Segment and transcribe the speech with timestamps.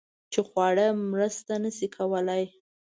[0.31, 2.43] چې خواړه مرسته نشي کولی